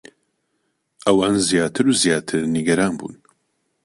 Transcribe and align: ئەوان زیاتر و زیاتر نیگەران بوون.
ئەوان 1.05 1.33
زیاتر 1.49 1.85
و 1.89 1.93
زیاتر 2.03 2.41
نیگەران 2.55 2.93
بوون. 2.99 3.15